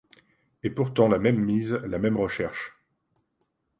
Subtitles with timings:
[0.63, 2.73] Et pourtant la même mise, la même recherche.